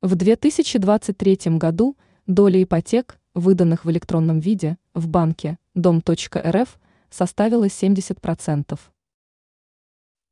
В 0.00 0.14
2023 0.14 1.58
году 1.58 1.96
доля 2.28 2.62
ипотек, 2.62 3.18
выданных 3.34 3.84
в 3.84 3.90
электронном 3.90 4.38
виде, 4.38 4.78
в 4.94 5.08
банке 5.08 5.58
дом.рф 5.74 6.78
составила 7.10 7.66
70%. 7.66 8.78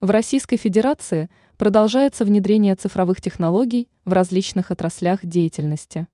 В 0.00 0.10
Российской 0.10 0.56
Федерации 0.56 1.28
продолжается 1.56 2.24
внедрение 2.24 2.76
цифровых 2.76 3.20
технологий 3.20 3.88
в 4.04 4.12
различных 4.12 4.70
отраслях 4.70 5.26
деятельности. 5.26 6.06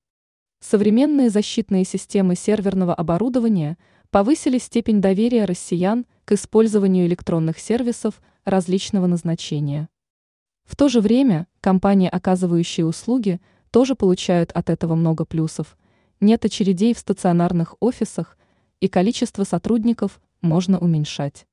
Современные 0.61 1.29
защитные 1.29 1.85
системы 1.85 2.37
серверного 2.37 2.95
оборудования 2.95 3.77
повысили 4.09 4.57
степень 4.57 5.03
доверия 5.03 5.45
россиян 5.45 6.07
к 6.25 6.33
использованию 6.33 7.05
электронных 7.05 7.59
сервисов 7.59 8.23
различного 8.47 9.07
назначения. 9.07 9.91
В 10.65 10.77
то 10.77 10.89
же 10.89 11.01
время 11.01 11.47
компании, 11.61 12.09
оказывающие 12.09 12.87
услуги, 12.87 13.41
тоже 13.71 13.95
получают 13.95 14.53
от 14.53 14.71
этого 14.71 14.95
много 14.95 15.25
плюсов. 15.25 15.77
Нет 16.21 16.45
очередей 16.45 16.95
в 16.95 16.99
стационарных 16.99 17.75
офисах, 17.81 18.37
и 18.81 18.89
количество 18.89 19.45
сотрудников 19.45 20.21
можно 20.41 20.79
уменьшать. 20.79 21.47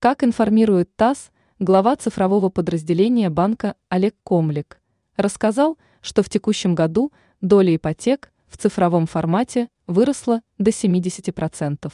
Как 0.00 0.22
информирует 0.22 0.94
ТАСС, 0.96 1.30
глава 1.58 1.96
цифрового 1.96 2.50
подразделения 2.50 3.30
банка 3.30 3.76
Олег 3.88 4.14
Комлик 4.24 4.80
рассказал, 5.16 5.78
что 6.00 6.22
в 6.22 6.28
текущем 6.28 6.74
году 6.74 7.12
доля 7.40 7.74
ипотек 7.74 8.32
в 8.46 8.58
цифровом 8.58 9.06
формате 9.06 9.68
выросла 9.86 10.42
до 10.58 10.70
70%. 10.70 11.92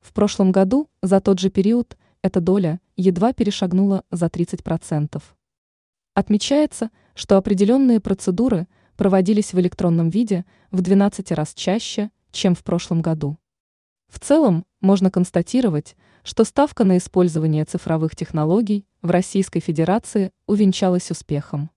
В 0.00 0.12
прошлом 0.12 0.52
году 0.52 0.88
за 1.02 1.20
тот 1.20 1.38
же 1.38 1.50
период 1.50 1.96
эта 2.22 2.40
доля 2.40 2.80
едва 2.96 3.32
перешагнула 3.32 4.04
за 4.10 4.26
30%. 4.26 5.22
Отмечается, 6.18 6.90
что 7.14 7.36
определенные 7.36 8.00
процедуры 8.00 8.66
проводились 8.96 9.52
в 9.52 9.60
электронном 9.60 10.10
виде 10.10 10.44
в 10.72 10.80
12 10.80 11.30
раз 11.30 11.54
чаще, 11.54 12.10
чем 12.32 12.56
в 12.56 12.64
прошлом 12.64 13.02
году. 13.02 13.38
В 14.08 14.18
целом, 14.18 14.64
можно 14.80 15.12
констатировать, 15.12 15.94
что 16.24 16.42
ставка 16.42 16.82
на 16.82 16.98
использование 16.98 17.64
цифровых 17.64 18.16
технологий 18.16 18.84
в 19.00 19.12
Российской 19.12 19.60
Федерации 19.60 20.32
увенчалась 20.48 21.08
успехом. 21.12 21.70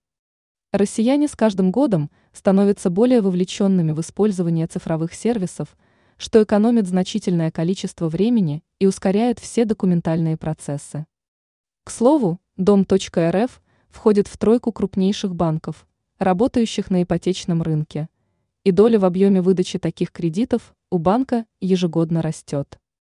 Россияне 0.72 1.28
с 1.28 1.36
каждым 1.36 1.70
годом 1.70 2.10
становятся 2.32 2.90
более 2.90 3.20
вовлеченными 3.20 3.92
в 3.92 4.00
использование 4.00 4.66
цифровых 4.66 5.14
сервисов, 5.14 5.76
что 6.16 6.42
экономит 6.42 6.88
значительное 6.88 7.52
количество 7.52 8.08
времени 8.08 8.64
и 8.80 8.88
ускоряет 8.88 9.38
все 9.38 9.64
документальные 9.64 10.36
процессы. 10.36 11.06
К 11.84 11.92
слову, 11.92 12.40
Дом.рф 12.56 13.61
входит 13.92 14.26
в 14.26 14.36
тройку 14.36 14.72
крупнейших 14.72 15.36
банков, 15.36 15.86
работающих 16.18 16.90
на 16.90 17.04
ипотечном 17.04 17.62
рынке, 17.62 18.08
и 18.64 18.72
доля 18.72 18.98
в 18.98 19.04
объеме 19.04 19.40
выдачи 19.40 19.78
таких 19.78 20.10
кредитов 20.10 20.74
у 20.90 20.98
банка 20.98 21.46
ежегодно 21.60 22.22
растет. 22.22 22.80